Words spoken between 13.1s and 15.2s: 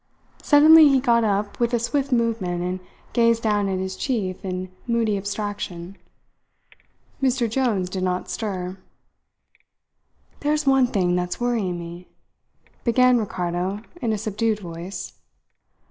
Ricardo in a subdued voice.